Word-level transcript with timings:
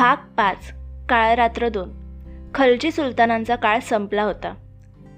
भाग 0.00 0.16
पाच 0.36 0.72
काळ 1.08 1.34
रात्र 1.34 1.68
दोन. 1.68 1.90
खलजी 2.54 2.90
सुलतानांचा 2.90 3.56
काळ 3.56 3.78
संपला 3.78 4.22
होता. 4.22 4.54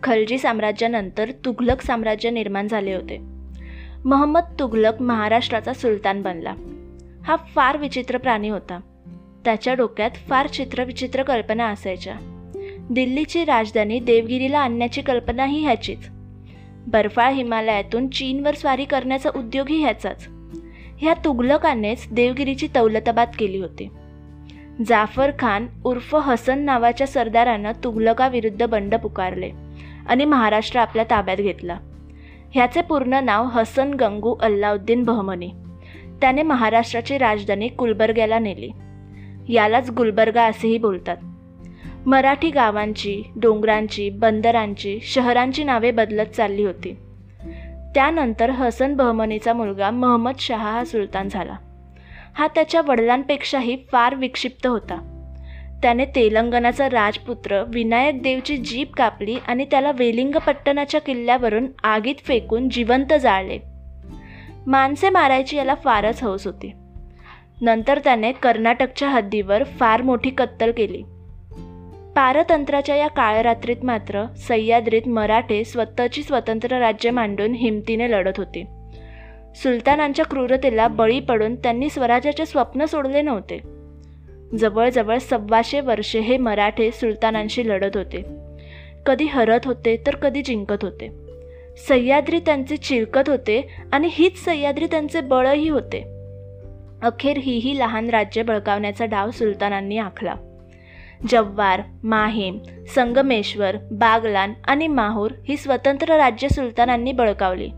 खलजी 0.02 0.38
साम्राज्यानंतर 0.38 1.30
तुघलक 1.44 1.82
साम्राज्य 1.82 2.30
निर्माण 2.30 2.68
झाले 2.68 2.94
होते. 2.94 3.18
महम्मद 4.04 4.42
तुघलक 4.58 5.02
महाराष्ट्राचा 5.02 5.72
सुलतान 5.72 6.22
बनला. 6.22 6.54
हा 7.24 7.36
फार 7.36 7.76
विचित्र 7.76 8.18
प्राणी 8.18 8.48
होता. 8.48 8.80
त्याच्या 9.44 9.74
डोक्यात 9.74 10.10
फार 10.10 10.46
चित्रविचित्र 10.46 11.22
कल्पना 11.22 11.66
असायच्या. 11.66 12.14
दिल्लीची 12.90 13.44
राजधानी 13.44 14.00
देवगिरीला 14.00 14.58
आणण्याची 14.58 15.02
कल्पनाही 15.02 15.64
ह्याचीच. 15.64 16.08
बर्फाळ 16.86 17.32
हिमालयातून 17.32 18.08
चीनवर 18.08 18.54
स्वारी 18.54 18.84
करण्याचा 18.84 19.30
उद्योगही 19.36 19.80
ह्याचाच. 19.80 20.28
ह्या 20.98 21.14
तुघलकानेच 21.14 22.08
देवगिरीची 22.12 22.68
तौलतबात 22.74 23.26
केली 23.38 23.58
होती. 23.58 23.88
जाफर 24.88 25.30
खान 25.38 25.66
उर्फ 25.84 26.16
हसन 26.16 26.58
नावाच्या 26.58 27.06
सरदारानं 27.06 27.72
तुघलकाविरुद्ध 27.84 28.66
बंड 28.66 28.94
पुकारले 28.94 29.50
आणि 30.06 30.24
महाराष्ट्र 30.24 30.80
आपल्या 30.80 31.04
ताब्यात 31.10 31.36
घेतला. 31.36 31.78
ह्याचे 32.52 32.80
पूर्ण 32.80 33.20
नाव 33.22 33.44
हसन 33.44 33.94
गंगू 33.94 34.34
अल्लाउद्दीन 34.40 35.02
बहमनी. 35.02 35.50
त्याने 36.20 36.42
महाराष्ट्राची 36.42 37.18
राजधानी 37.18 37.68
गुलबर्ग्याला 37.78 38.38
नेली. 38.38 38.70
यालाच 39.48 39.90
गुलबर्गा 39.90 40.42
असेही 40.42 40.78
बोलतात. 40.78 41.16
मराठी 42.06 42.50
गावांची 42.50 43.22
डोंगरांची 43.36 44.10
बंदरांची 44.10 44.98
शहरांची 45.02 45.64
नावे 45.64 45.90
बदलत 45.90 46.26
चालली 46.26 46.64
होती. 46.64 46.96
त्यानंतर 47.94 48.50
हसन 48.50 48.96
बहमनीचा 48.96 49.52
मुलगा 49.52 49.90
महम्मद 49.90 50.34
शहा 50.38 50.72
हा 50.72 50.84
सुलतान 50.84 51.28
झाला. 51.28 51.56
हा 52.38 52.46
त्याच्या 52.46 52.80
वडिलांपेक्षाही 52.86 53.76
फार 53.92 54.14
विक्षिप्त 54.14 54.66
होता. 54.66 55.08
त्याने 55.82 56.04
तेलंगणाचा 56.04 56.86
राजपुत्र 56.86 57.64
विनायक 57.68 58.22
देवची 58.22 58.56
जीप 58.56 58.94
कापली 58.94 59.36
आणि 59.48 59.64
त्याला 59.64 59.90
वेलिंगपट्टणाच्या 59.90 61.00
किल्ल्यावरून 61.00 61.66
आगीत 61.84 62.14
फेकून 62.18 62.68
जिवंत 62.68 63.12
जाळले. 63.20 63.58
माणसे 64.66 65.10
मारायची 65.10 65.56
याला 65.56 65.74
फारच 65.74 66.22
हौस 66.22 66.46
होती. 66.46 66.72
नंतर 67.60 67.98
त्याने 67.98 68.32
कर्नाटकच्या 68.32 69.08
हद्दीवर 69.08 69.64
फार 69.64 70.02
मोठी 70.02 70.30
कत्तल 70.30 70.70
केली. 70.70 71.02
पारतंत्राच्या 72.16 72.96
या 72.96 73.08
काळरात्रीत 73.08 73.76
मात्र 73.82 74.26
सह्याद्रीत 74.26 75.08
मराठे 75.08 75.64
स्वतःची 75.64 76.22
स्वतंत्र 76.22 76.78
राज्य 76.78 77.10
मांडून 77.10 77.52
हिमतीने 77.52 78.10
लढत 78.10 78.32
होते. 78.36 78.81
सुलतानांच्या 79.56 80.24
क्रूरतेला 80.24 80.88
बळी 80.88 81.20
पडून 81.20 81.54
त्यांनी 81.54 81.90
स्वराज्याचे 81.90 82.46
स्वप्न 82.46 82.84
सोडले 82.84 83.22
नव्हते. 83.22 83.60
जवळजवळ 84.58 85.18
सव्वाशे 85.18 85.80
वर्षे 85.80 86.20
हे 86.20 86.36
मराठे 86.36 86.90
सुलतानांशी 86.90 87.68
लढत 87.68 87.96
होते. 87.96 88.22
कधी 89.06 89.24
हरत 89.24 89.60
होते 89.64 90.02
तर 90.06 90.14
कधी 90.14 90.42
जिंकत 90.42 90.76
होते. 90.82 91.08
सह्याद्री 91.88 92.38
त्यांचे 92.38 92.76
चिरकत 92.76 93.28
होते 93.28 93.68
आणि 93.92 94.08
हीच 94.10 94.44
सह्याद्री 94.44 94.86
त्यांचे 94.86 95.20
बळही 95.20 95.68
होते. 95.68 96.00
अखेर 97.02 97.38
हीही 97.38 97.78
लहान 97.78 98.08
राज्य 98.08 98.42
बळकावण्याचा 98.42 99.04
डाव 99.04 99.30
सुलतानांनी 99.30 99.98
आखला. 99.98 100.34
जव्वार 101.28 101.82
माहीम 102.02 102.58
संगमेश्वर 102.94 103.76
बागलान 103.90 104.52
आणि 104.64 104.86
माहूर 104.86 105.30
ही 105.48 105.56
स्वतंत्र 105.56 106.16
राज्य 106.16 106.48
सुलतानांनी 106.48 107.12
बळकावली. 107.12 107.68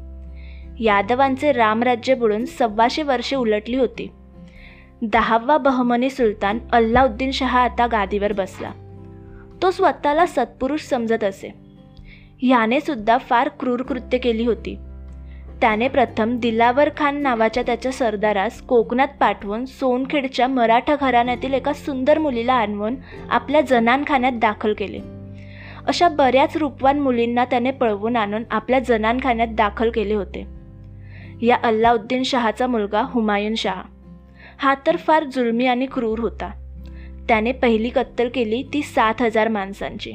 यादवांचे 0.80 1.52
रामराज्य 1.52 2.14
बुडून 2.14 2.44
सव्वाशे 2.44 3.02
वर्षे 3.02 3.36
उलटली 3.36 3.76
होती. 3.76 4.10
दहावा 5.02 5.58
बहमनी 5.58 6.10
सुलतान 6.10 6.58
अल्लाउद्दीन 6.72 7.30
शहा 7.30 7.60
आता 7.60 7.86
गादीवर 7.86 8.32
बसला. 8.32 8.70
तो 9.62 9.70
स्वतःला 9.70 10.26
सत्पुरुष 10.26 10.80
समजत 10.80 11.24
असे. 11.24 11.54
याने 12.42 12.80
सुद्धा 12.80 13.18
फार 13.18 13.48
क्रूर 13.48 13.82
कृत्य 13.82 14.18
केली 14.18 14.44
होती. 14.44 14.76
त्याने 15.60 15.88
प्रथम 15.88 16.38
दिलावर 16.38 16.88
खान 16.96 17.16
नावाच्या 17.16 17.62
त्याच्या 17.62 17.92
सरदारास 17.92 18.60
कोकणात 18.60 19.08
पाठवून 19.20 19.64
सोनखेडच्या 19.64 20.48
मराठा 20.48 20.96
घराण्यातील 21.00 21.54
एका 21.54 21.72
सुंदर 21.72 22.18
मुलीला 22.18 22.52
आणवून 22.52 22.94
आपल्या 23.30 23.60
जनानखान्यात 23.60 24.32
दाखल 24.32 24.74
केले. 24.78 24.98
अशा 25.86 26.08
बऱ्याच 26.08 26.56
रूपवान 26.56 27.00
मुलींना 27.00 27.44
त्याने 27.44 27.70
पळवून 27.70 28.16
आणून 28.16 28.42
आपल्या 28.50 28.78
जनानखान्यात 28.78 29.48
दाखल 29.52 29.90
केले 29.90 30.14
होते. 30.14 30.53
या 31.42 31.56
अल्लाउद्दीन 31.62 32.22
शहाचा 32.22 32.66
मुलगा 32.66 33.02
हुमायून 33.02 33.54
शहा. 33.54 33.82
हा 34.58 34.74
तर 34.86 34.96
फार 34.96 35.24
जुलमी 35.24 35.66
आणि 35.66 35.86
क्रूर 35.86 36.18
होता. 36.18 36.50
त्याने 37.28 37.52
पहिली 37.52 37.88
कत्तल 37.88 38.28
केली 38.34 38.62
ती 38.72 38.82
सात 38.82 39.14
हजार 39.20 39.48
माणसांची. 39.48 40.12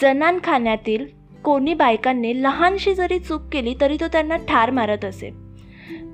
जनानखान्यातील 0.00 1.06
कोणी 1.44 1.74
बायकांनी 1.74 2.42
लहानशी 2.42 2.94
जरी 2.94 3.18
चूक 3.18 3.42
केली 3.52 3.74
तरी 3.80 3.96
तो 4.00 4.08
त्यांना 4.08 4.36
ठार 4.36 4.70
मारत 4.70 5.04
असे 5.04 5.30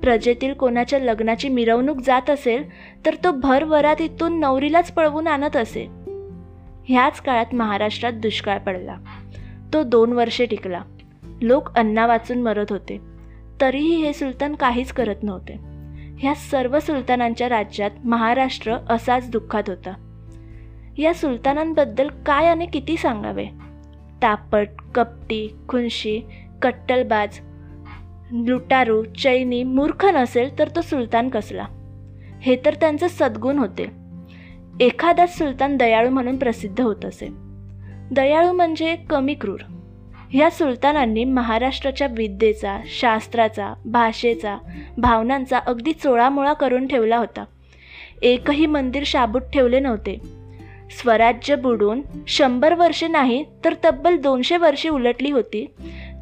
प्रजेतील 0.01 0.53
कोणाच्या 0.53 0.99
लग्नाची 0.99 1.49
मिरवणूक 1.49 1.97
जात 1.97 2.29
असेल 2.29 2.63
तर 3.05 3.15
तो 3.23 3.31
भर 3.31 3.93
इथून 3.99 4.39
नवरीलाच 4.39 4.91
पळवून 4.91 5.27
आणत 5.27 5.55
असे. 5.55 5.87
ह्याच 6.87 7.21
काळात 7.21 7.55
महाराष्ट्रात 7.55 8.13
दुष्काळ 8.13 8.57
पडला. 8.57 8.95
तो 9.73 9.83
दोन 9.83 10.13
वर्षे 10.13 10.45
टिकला. 10.45 10.81
लोक 11.41 11.77
अन्ना 11.77 12.05
वाचून 12.05 12.41
मरत 12.41 12.65
होते. 12.69 13.08
तरीही 13.61 14.03
हे 14.03 14.13
सुलतान 14.13 14.55
काहीच 14.55 14.91
करत 14.91 15.23
नव्हते. 15.23 15.59
ह्या 16.19 16.35
सर्व 16.35 16.79
सुलतानांच्या 16.79 17.49
राज्यात 17.49 17.91
महाराष्ट्र 18.05 18.77
असाच 18.89 19.29
दुःखात 19.29 19.63
होता. 19.67 19.93
या 20.97 21.13
सुलतानांबद्दल 21.13 22.09
काय 22.09 22.45
आणि 22.45 22.65
किती 22.65 22.97
सांगावे? 22.97 23.45
तापट 24.21 24.67
कपटी 24.95 25.55
खुनशी 25.67 26.21
कट्टलबाज 26.61 27.39
लुटारू 28.31 29.03
चैनी 29.03 29.63
मूर्ख 29.63 30.05
नसेल 30.05 30.59
तर 30.59 30.69
तो 30.75 30.81
सुलतान 30.81 31.29
कसला? 31.29 31.65
हे 32.41 32.55
तर 32.65 32.73
त्यांचे 32.73 33.09
सद्गुण 33.09 33.57
होते. 33.57 33.91
एखादाच 34.79 35.37
सुलतान 35.37 35.77
दयाळू 35.77 36.09
म्हणून 36.09 36.37
प्रसिद्ध 36.37 36.81
होत 36.81 37.05
असे. 37.05 37.27
दयाळू 38.11 38.51
म्हणजे 38.51 38.95
कमी 38.95 39.33
क्रूर. 39.33 39.59
ह्या 40.31 40.49
सुलतानांनी 40.49 41.23
महाराष्ट्राच्या 41.23 42.07
विद्येचा 42.11 42.77
शास्त्राचा 42.85 43.73
भाषेचा 43.85 44.57
भावनांचा 44.97 45.57
अगदी 45.57 45.91
चोळामोळा 45.91 46.53
करून 46.53 46.87
ठेवला 46.87 47.17
होता. 47.17 47.45
एकही 48.21 48.65
मंदिर 48.65 49.03
शाबूत 49.05 49.41
ठेवले 49.53 49.79
नव्हते. 49.79 50.17
स्वराज्य 50.91 51.55
बुडून 51.55 52.01
शंभर 52.27 52.73
वर्षे 52.73 53.07
नाही 53.07 53.45
तर 53.65 53.73
तब्बल 53.85 54.17
दोनशे 54.17 54.57
वर्षे 54.57 54.89
उलटली 54.89 55.31
होती 55.31 55.65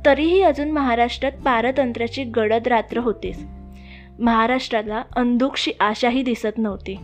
तरीही 0.05 0.41
अजून 0.41 0.71
महाराष्ट्रात 0.71 1.31
पारतंत्र्याची 1.45 2.23
गडद 2.23 2.67
रात्र 2.67 2.97
होतीच. 2.97 3.43
महाराष्ट्राला 4.19 5.03
अंधुकशी 5.15 5.71
आशाही 5.79 6.21
दिसत 6.21 6.57
नव्हती. 6.57 6.97